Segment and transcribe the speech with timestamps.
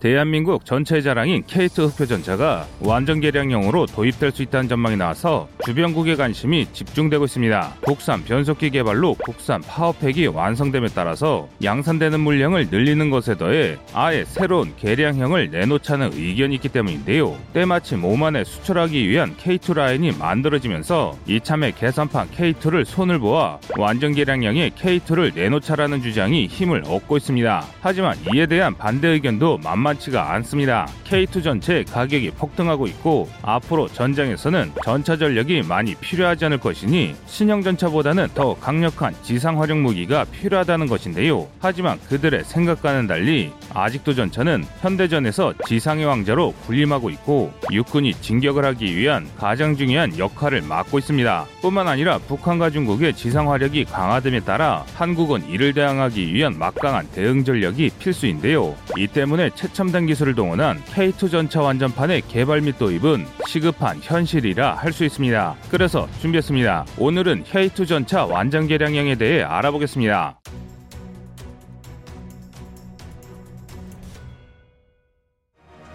[0.00, 6.66] 대한민국 전체 자랑인 K2 흑표 전차가 완전 개량형으로 도입될 수 있다는 전망이 나와서 주변국의 관심이
[6.72, 7.74] 집중되고 있습니다.
[7.80, 15.50] 국산 변속기 개발로 국산 파워팩이 완성됨에 따라서 양산되는 물량을 늘리는 것에 더해 아예 새로운 개량형을
[15.50, 17.36] 내놓자는 의견이 있기 때문인데요.
[17.52, 25.34] 때마침 오만에 수출하기 위한 K2 라인이 만들어지면서 이참에 개선판 K2를 손을 보아 완전 개량형의 K2를
[25.34, 27.64] 내놓자라는 주장이 힘을 얻고 있습니다.
[27.80, 30.86] 하지만 이에 대한 반대 의견도 만만 만만치가 않습니다.
[31.04, 38.28] K2 전체 가격이 폭등하고 있고 앞으로 전장에서는 전차 전력이 많이 필요하지 않을 것이니 신형 전차보다는
[38.34, 41.48] 더 강력한 지상 활용 무기가 필요하다는 것인데요.
[41.60, 49.28] 하지만 그들의 생각과는 달리 아직도 전차는 현대전에서 지상의 왕자로 군림하고 있고 육군이 진격을 하기 위한
[49.38, 51.46] 가장 중요한 역할을 맡고 있습니다.
[51.62, 57.90] 뿐만 아니라 북한과 중국의 지상 화력이 강화됨에 따라 한국은 이를 대항하기 위한 막강한 대응 전력이
[57.98, 58.74] 필수인데요.
[58.96, 64.92] 이 때문에 최최 첨단 기술을 동원한 K2 전차 완전판의 개발 및 도입은 시급한 현실이라 할
[64.92, 65.54] 수 있습니다.
[65.70, 66.84] 그래서 준비했습니다.
[66.98, 70.40] 오늘은 K2 전차 완전 개량형에 대해 알아보겠습니다.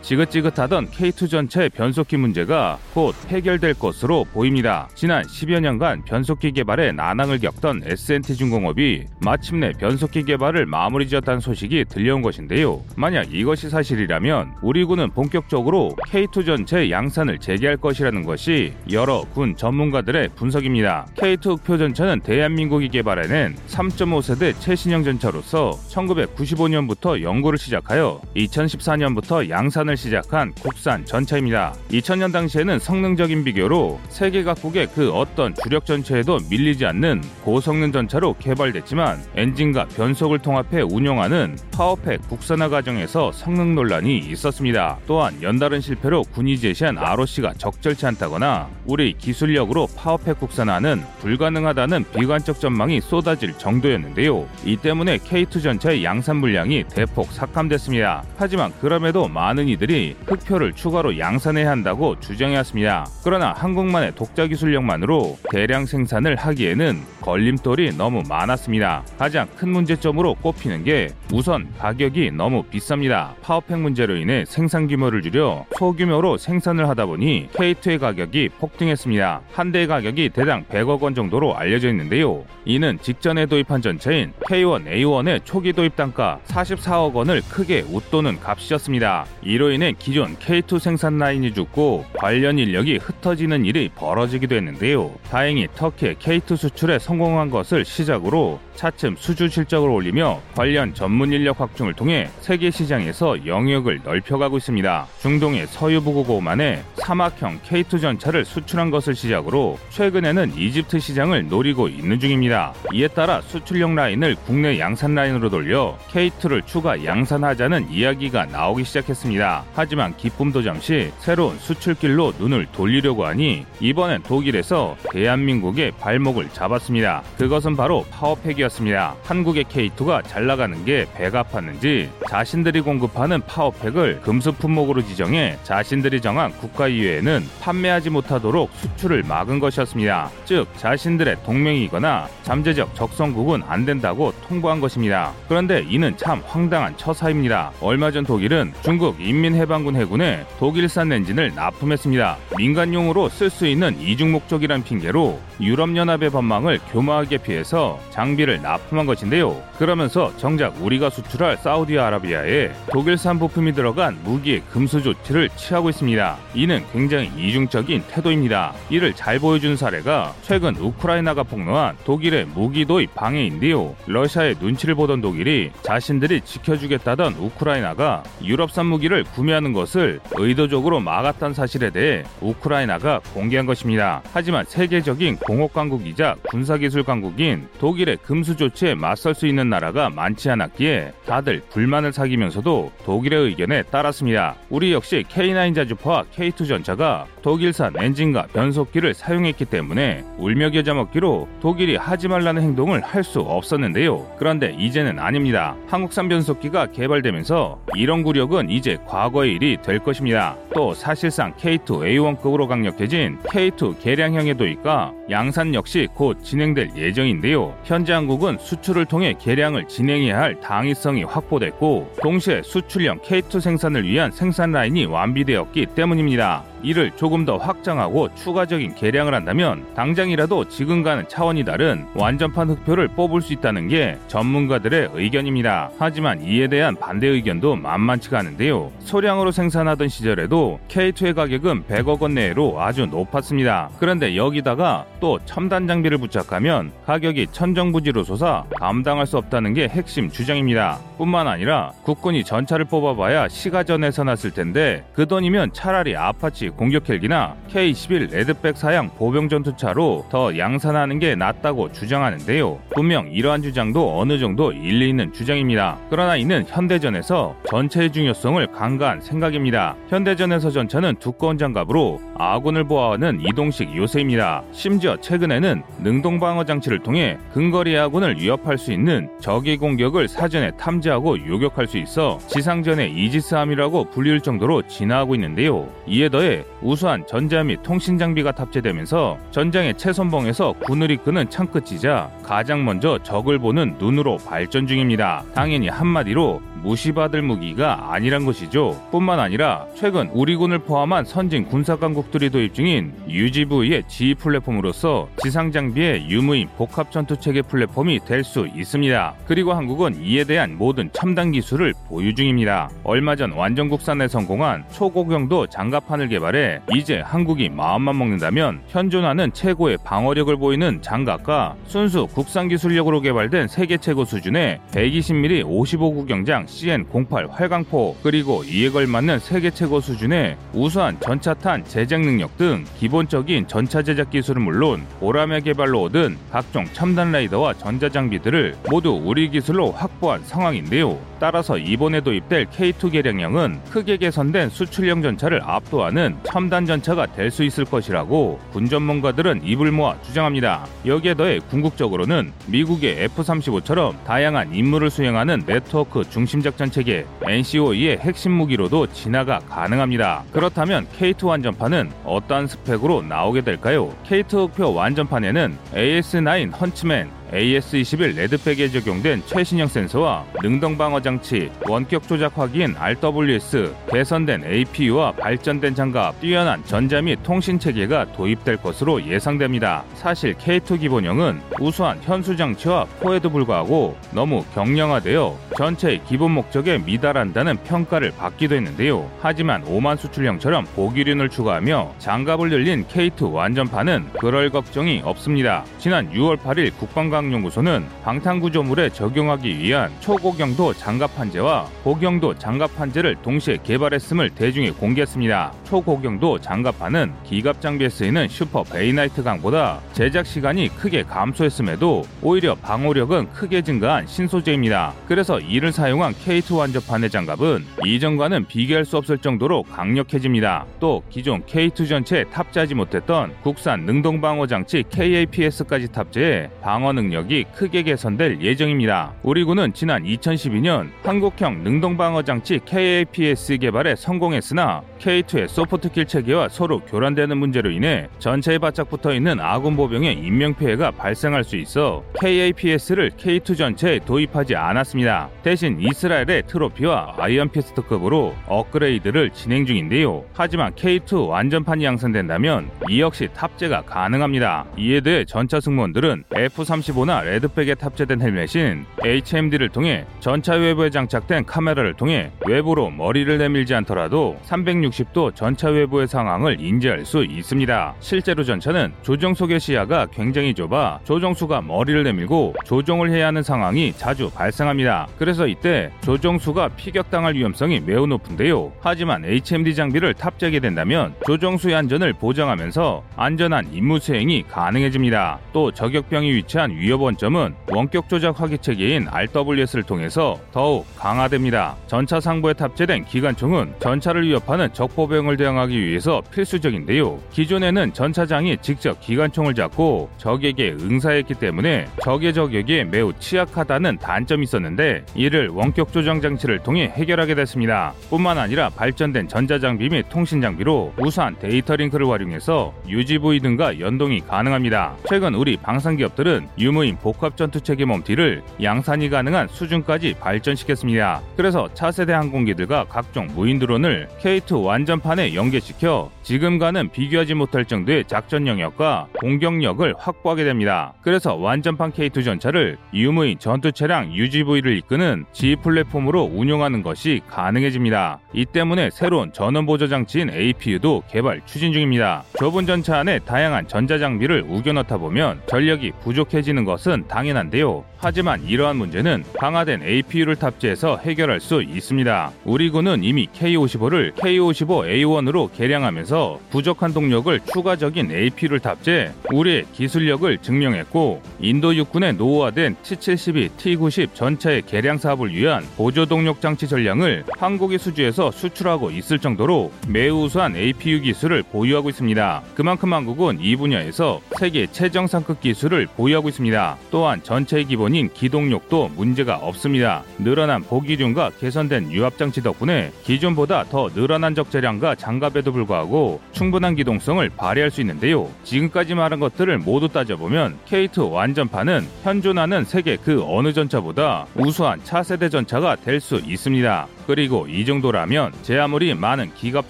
[0.03, 4.89] 지긋지긋하던 K2 전차의 변속기 문제가 곧 해결될 것으로 보입니다.
[4.95, 11.85] 지난 10여 년간 변속기 개발에 난항을 겪던 S&T 중공업이 마침내 변속기 개발을 마무리 지었다는 소식이
[11.85, 12.81] 들려온 것인데요.
[12.97, 20.31] 만약 이것이 사실이라면 우리 군은 본격적으로 K2 전체 양산을 재개할 것이라는 것이 여러 군 전문가들의
[20.35, 21.07] 분석입니다.
[21.15, 30.52] K2 흑표 전차는 대한민국이 개발해낸 3.5세대 최신형 전차로서 1995년부터 연구를 시작하여 2014년부터 양산을 생산을 시작한
[30.53, 31.73] 국산 전차입니다.
[31.89, 39.23] 2000년 당시에는 성능적인 비교로 세계 각국의 그 어떤 주력 전차에도 밀리지 않는 고성능 전차로 개발됐지만
[39.36, 44.97] 엔진과 변속을 통합해 운영하는 파워팩 국산화 과정에서 성능 논란이 있었습니다.
[45.08, 53.02] 또한 연달은 실패로 군이 제시한 ROC가 적절치 않다거나 우리 기술력으로 파워팩 국산화는 불가능하다는 비관적 전망이
[53.02, 54.48] 쏟아질 정도였는데요.
[54.65, 58.23] 이 때문에 K2 전차의 양산 물량이 대폭 삭감됐습니다.
[58.37, 63.05] 하지만 그럼에도 많은 이들 기업들이 흑표를 추가로 양산해야 한다고 주장해왔습니다.
[63.23, 69.04] 그러나 한국만의 독자 기술력만으로 대량 생산을 하기에는 걸림돌이 너무 많았습니다.
[69.17, 73.36] 가장 큰 문제점으로 꼽히는 게 우선 가격이 너무 비쌉니다.
[73.42, 79.42] 파워팩 문제로 인해 생산 규모를 줄여 소규모로 생산을 하다 보니 K2의 가격이 폭등했습니다.
[79.52, 82.45] 한 대의 가격이 대당 100억 원 정도로 알려져 있는데요.
[82.66, 89.26] 이는 직전에 도입한 전차인 K1A1의 초기 도입 단가 44억 원을 크게 웃도는 값이었습니다.
[89.42, 95.11] 이로 인해 기존 K2 생산 라인이 죽고 관련 인력이 흩어지는 일이 벌어지기도 했는데요.
[95.30, 101.94] 다행히 터키의 K2 수출에 성공한 것을 시작으로 차츰 수주 실적을 올리며 관련 전문 인력 확충을
[101.94, 105.08] 통해 세계 시장에서 영역을 넓혀가고 있습니다.
[105.20, 112.73] 중동의 서유부고고만에 사막형 K2 전차를 수출한 것을 시작으로 최근에는 이집트 시장을 노리고 있는 중입니다.
[112.94, 119.62] 이에 따라 수출용 라인을 국내 양산 라인으로 돌려 K2를 추가 양산하자는 이야기가 나오기 시작했습니다.
[119.73, 127.23] 하지만 기쁨도 잠시 새로운 수출길로 눈을 돌리려고 하니 이번엔 독일에서 대한민국의 발목을 잡았습니다.
[127.37, 129.15] 그것은 바로 파워팩이었습니다.
[129.24, 136.51] 한국의 K2가 잘 나가는 게 배가 아팠는지 자신들이 공급하는 파워팩을 금수 품목으로 지정해 자신들이 정한
[136.53, 140.30] 국가 이외에는 판매하지 못하도록 수출을 막은 것이었습니다.
[140.45, 145.33] 즉 자신들의 동맹이거나 잠재적 적성국은 안 된다고 통보한 것입니다.
[145.47, 147.71] 그런데 이는 참 황당한 처사입니다.
[147.81, 152.38] 얼마 전 독일은 중국 인민 해방군 해군에 독일산 엔진을 납품했습니다.
[152.57, 159.62] 민간용으로 쓸 수 있는 이중 목적이란 핑계로 유럽연합의 법망을 교묘하게 피해서 장비를 납품한 것인데요.
[159.77, 166.38] 그러면서 정작 우리가 수출할 사우디아라비아에 독일산 부품이 들어간 무기의 금수 조치를 취하고 있습니다.
[166.56, 168.74] 이는 굉장히 이중적인 태도입니다.
[168.89, 173.95] 이를 잘 보여준 사례가 최근 우크라이나가 폭로한 독일의 무기 도입 방해인데요.
[174.06, 182.24] 러시아의 눈치를 보던 독일이 자신들이 지켜주겠다던 우크라이나가 유럽산 무기를 구매하는 것을 의도적으로 막았던 사실에 대해
[182.42, 184.22] 우크라이나가 공개한 것입니다.
[184.34, 191.13] 하지만 세계적인 공업 강국이자 군사기술 강국인 독일의 금수 조치에 맞설 수 있는 나라가 많지 않았기에
[191.25, 194.56] 다들 불만을 사기면서도 독일의 의견에 따랐습니다.
[194.69, 201.96] 우리 역시 K9 자주파와 K2 전차가 독일산 엔진과 변속기를 사용했기 때문에 울며 겨자 먹기로 독일이
[201.96, 204.36] 하지 말라는 행동을 할 수 없었는데요.
[204.38, 205.78] 그런데 이제는 아닙니다.
[205.88, 210.56] 한국산 변속기가 개발되면서 이런 구력은 이제 과 거의 일이 될 것입니다.
[210.74, 217.75] 또 사실상 K2 A1급으로 강력해진 K2 개량형의 도입과 양산 역시 곧 진행될 예정인데요.
[217.84, 224.72] 현재 한국은 수출을 통해 개량을 진행해야 할 당위성이 확보됐고 동시에 수출형 K2 생산을 위한 생산
[224.72, 226.73] 라인이 완비되었기 때문입니다.
[226.83, 233.53] 이를 조금 더 확장하고 추가적인 개량을 한다면 당장이라도 지금과는 차원이 다른 완전판 흑표를 뽑을 수
[233.53, 235.91] 있다는 게 전문가들의 의견입니다.
[235.97, 238.91] 하지만 이에 대한 반대 의견도 만만치가 않은데요.
[239.00, 243.89] 소량으로 생산하던 시절에도 K2의 가격은 100억 원대로 아주 높았습니다.
[244.00, 251.00] 그런데 여기다가 또 첨단 장비를 부착하면 가격이 천정부지로 솟아 감당할 수 없다는 게 핵심 주장입니다.
[251.18, 258.31] 뿐만 아니라 국군이 전차를 뽑아봐야 시가전에서 났을 텐데 그 돈이면 차라리 아파치 공격 헬기나 K-21
[258.31, 262.80] 레드백 사양 보병 전투차로 더 양산하는 게 낫다고 주장하는데요.
[262.96, 265.98] 분명 이러한 주장도 어느 정도 일리 있는 주장입니다.
[266.10, 269.96] 그러나 이는 현대전에서 전차의 중요성을 간과한 생각입니다.
[270.10, 274.64] 현대전에서 전차는 두꺼운 장갑으로 아군을 보호하는 이동식 요새입니다.
[274.72, 281.46] 심지어 최근에는 능동 방어 장치를 통해 근거리 아군을 위협할 수 있는 적의 공격을 사전에 탐지하고
[281.48, 285.88] 요격할 수 있어 지상전의 이지스함이라고 불릴 정도로 진화하고 있는데요.
[286.08, 293.18] 이에 더해 우수한 전자 및 통신 장비가 탑재되면서 전장의 최선봉에서 군을 이끄는 창끝이자 가장 먼저
[293.24, 295.44] 적을 보는 눈으로 발전 중입니다.
[295.54, 299.01] 당연히 한마디로 무시받을 무기가 아니란 것이죠.
[299.12, 305.71] 뿐만 아니라 최근 우리 군을 포함한 선진 군사 강국들이 도입 중인 UGV의 G 플랫폼으로서 지상
[305.71, 309.35] 장비의 유무인 복합 전투 체계 플랫폼이 될 수 있습니다.
[309.47, 312.89] 그리고 한국은 이에 대한 모든 첨단 기술을 보유 중입니다.
[313.06, 320.53] 얼마 전 완전 국산에 성공한 초고경도 장갑판을 개발해 이제 한국이 마음만 먹는다면 현존하는 최고의 방어력을
[320.57, 328.90] 보이는 장갑과 순수 국산 기술력으로 개발된 세계 최고 수준의 120mm 55구경장 CN08 활강포 그리고 이에
[328.90, 335.62] 걸맞는 세계 최고 수준의 우수한 전차탄 제작 능력 등 기본적인 전차 제작 기술은 물론 보람의
[335.62, 341.18] 개발로 얻은 각종 첨단 라이더와 전자 장비들을 모두 우리 기술로 확보한 상황인데요.
[341.40, 347.86] 따라서 이번에 도입될 K2 개량형은 크게 개선된 수출형 전차를 압도하는 첨단 전차가 될 수 있을
[347.86, 350.88] 것이라고 군 전문가들은 입을 모아 주장합니다.
[351.06, 358.54] 여기에 더해 궁극적으로는 미국의 F-35처럼 다양한 임무를 수행하는 네트워크 중심 작 전 체계 NCOE의 핵심
[358.54, 360.44] 무기로도 진화가 가능합니다.
[360.51, 364.12] 그렇다면 K2 완전판은 어떠한 스펙으로 나오게 될까요?
[364.27, 372.58] K2 흑표 완전판에는 AS9 헌츠맨, AS21 레드백에 적용된 최신형 센서와 능동 방어 장치, 원격 조작
[372.58, 380.04] 확인 RWS, 개선된 APU와 발전된 장갑, 뛰어난 전자 및 통신 체계가 도입될 것으로 예상됩니다.
[380.16, 388.32] 사실 K2 기본형은 우수한 현수 장치와 포에도 불구하고 너무 경량화되어 전체의 기본 목적에 미달한다는 평가를
[388.32, 389.30] 받기도 했는데요.
[389.42, 395.84] 하지만 오만 수출형처럼 보기륜을 추가하며 장갑을 늘린 K2 완전판은 그럴 걱정이 없습니다.
[396.00, 403.78] 지난 6월 8일 국방과 과학연구소는 방탄구조물에 적용하기 위한 초고경도 장갑 판재와 고경도 장갑 판재를 동시에
[403.84, 405.74] 개발했음을 대중에 공개했습니다.
[405.84, 413.81] 초고경도 장갑판은 기갑 장비에 쓰이는 슈퍼 베이나이트 강보다 제작 시간이 크게 감소했음에도 오히려 방호력은 크게
[413.81, 415.13] 증가한 신소재입니다.
[415.28, 420.86] 그래서 이를 사용한 K2 완전판의 장갑은 이전과는 비교할 수 없을 정도로 강력해집니다.
[421.00, 427.66] 또 기존 K2 전차에 탑재하지 못했던 국산 능동 방어 장치 KAPS까지 탑재해 방어 능력 능력이
[427.75, 429.34] 크게 개선될 예정입니다.
[429.44, 437.00] 우리 군은 지난 2012년 한국형 능동방어 장치 KAPS 개발에 성공했으나 K2의 soft kill 체계와 서로
[437.00, 443.31] 교란되는 문제로 인해 전차에 바짝 붙어 있는 아군 보병의 인명 피해가 발생할 수 있어 KAPS를
[443.31, 445.50] K2 전차에 도입하지 않았습니다.
[445.64, 450.44] 대신 이스라엘의 트로피와 아이언 피스트급으로 업그레이드를 진행 중인데요.
[450.54, 454.86] 하지만 K2 완전판이 양산된다면 이 역시 탑재가 가능합니다.
[454.97, 462.14] 이에 대해 전차 승무원들은 F-35 F-15나 레드백에 탑재된 헬멧인 HMD를 통해 전차 외부에 장착된 카메라를
[462.16, 468.16] 통해 외부로 머리를 내밀지 않더라도 360도 전차 외부의 상황을 인지할 수 있습니다.
[468.20, 475.28] 실제로 전차는 조종수의 시야가 굉장히 좁아 조종수가 머리를 내밀고 조종을 해야 하는 상황이 자주 발생합니다.
[475.38, 478.92] 그래서 이때 조종수가 피격당할 위험성이 매우 높은데요.
[479.00, 485.60] 하지만 HMD 장비를 탑재하게 된다면 조종수의 안전을 보장하면서 안전한 임무 수행이 가능해집니다.
[485.72, 491.95] 또 저격병이 위치한 위험 위협 원 점은 원격 조작 화기 체계인 RWS를 통해서 더욱 강화됩니다.
[492.07, 497.40] 전차 상부에 탑재된 기관총은 전차를 위협하는 적보병을 대응하기 위해서 필수적인데요.
[497.52, 505.68] 기존에는 전차장이 직접 기관총을 잡고 적에게 응사했기 때문에 적의 저격에 매우 취약하다는 단점이 있었는데 이를
[505.69, 508.14] 원격 조정 장치를 통해 해결하게 됐습니다.
[508.30, 515.15] 뿐만 아니라 발전된 전자장비 및 통신장비로 우수한 데이터 링크를 활용해서 UGV 등과 연동이 가능합니다.
[515.29, 521.41] 최근 우리 방산기업들은 유 유무인 복합 전투체계 MUM-T를 양산이 가능한 수준까지 발전시켰습니다.
[521.57, 529.27] 그래서 차세대 항공기들과 각종 무인 드론을 K2 완전판에 연계시켜 지금과는 비교하지 못할 정도의 작전 영역과
[529.39, 531.13] 공격력을 확보하게 됩니다.
[531.23, 538.39] 그래서 완전판 K2 전차를 유무인 전투 차량 UGV를 이끄는 G 플랫폼으로 운용하는 것이 가능해집니다.
[538.53, 542.43] 이 때문에 새로운 전원 보조 장치인 APU도 개발 추진 중입니다.
[542.59, 548.03] 좁은 전차 안에 다양한 전자 장비를 우겨 넣다 보면 전력이 부족해지는 것은 당연한데요.
[548.17, 552.51] 하지만 이러한 문제는 강화된 APU를 탑재해서 해결할 수 있습니다.
[552.63, 561.93] 우리 군은 이미 K55를 K55A1으로 개량하면서 부족한 동력을 추가적인 APU를 탑재 우리의 기술력을 증명했고 인도
[561.93, 569.11] 육군의 노후화된 T-72, T-90 전차의 개량 사업을 위한 보조 동력 장치 전량을 한국의 수주에서 수출하고
[569.11, 572.63] 있을 정도로 매우 우수한 APU 기술을 보유하고 있습니다.
[572.75, 576.72] 그만큼 한국은 이 분야에서 세계 최정상급 기술을 보유하고 있습니다.
[577.11, 580.23] 또한 전체의 기본인 기동력도 문제가 없습니다.
[580.39, 588.01] 늘어난 보기륜과 개선된 유압장치 덕분에 기존보다 더 늘어난 적재량과 장갑에도 불구하고 충분한 기동성을 발휘할 수
[588.01, 588.49] 있는데요.
[588.63, 595.95] 지금까지 말한 것들을 모두 따져보면 K2 완전판은 현존하는 세계 그 어느 전차보다 우수한 차세대 전차가
[595.97, 597.07] 될 수 있습니다.
[597.27, 599.89] 그리고 이 정도라면 제 아무리 많은 기갑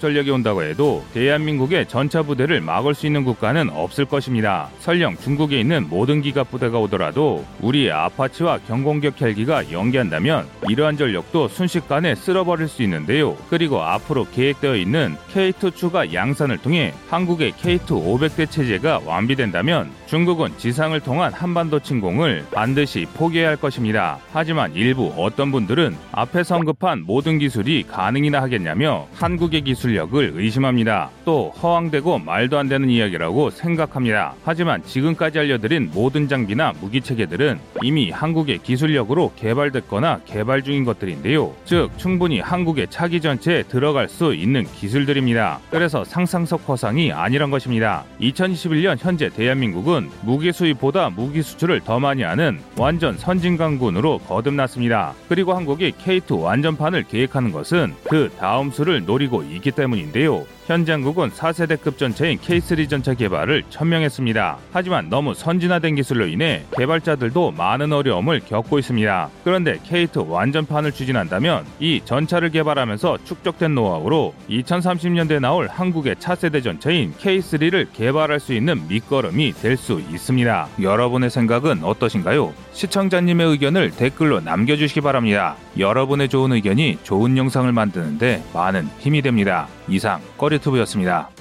[0.00, 4.68] 전력이 온다고 해도 대한민국의 전차 부대를 막을 수 있는 국가는 없을 것입니다.
[4.80, 12.14] 설령 중국에 있는 모든 기갑 부대가 오더라도 우리의 아파치와 경공격 헬기가 연계한다면 이러한 전력도 순식간에
[12.14, 13.36] 쓸어버릴 수 있는데요.
[13.50, 20.98] 그리고 앞으로 계획되어 있는 K2 추가 양산을 통해 한국의 K2 500대 체제가 완비된다면 중국은 지상을
[21.00, 24.18] 통한 한반도 침공을 반드시 포기해야 할 것입니다.
[24.32, 31.10] 하지만 일부 어떤 분들은 앞에서 언급한 모든 기술이 가능이나 하겠냐며 한국의 기술력을 의심합니다.
[31.24, 34.34] 또 허황되고 말도 안 되는 이야기라고 생각합니다.
[34.44, 41.54] 하지만 지금까지 알려드린 모든 장비나 무기 체계들은 이미 한국의 기술력으로 개발됐거나 개발 중인 것들인데요.
[41.64, 45.60] 즉 충분히 한국의 차기 전체에 들어갈 수 있는 기술들입니다.
[45.70, 48.04] 그래서 상상석 허상이 아니란 것입니다.
[48.20, 55.14] 2021년 현재 대한민국은 무기 수입보다 무기 수출을 더 많이 하는 완전 선진 강군으로 거듭났습니다.
[55.28, 60.44] 그리고 한국이 K2 완전판을 계획하는 것은 그 다음 수를 노리고 있기 때문인데요.
[60.66, 64.58] 현재 한국은 4세대급 전차인 K3 전차 개발을 천명했습니다.
[64.72, 66.43] 하지만 너무 선진화된 기술로 인해
[66.76, 69.28] 개발자들도 많은 어려움을 겪고 있습니다.
[69.44, 77.88] 그런데 K2 완전판을 추진한다면 이 전차를 개발하면서 축적된 노하우로 2030년대에 나올 한국의 차세대 전차인 K3를
[77.92, 80.68] 개발할 수 있는 밑거름이 될 수 있습니다.
[80.80, 82.54] 여러분의 생각은 어떠신가요?
[82.72, 85.56] 시청자님의 의견을 댓글로 남겨주시기 바랍니다.
[85.78, 89.66] 여러분의 좋은 의견이 좋은 영상을 만드는데 많은 힘이 됩니다.
[89.88, 91.33] 이상 꺼리투브였습니다.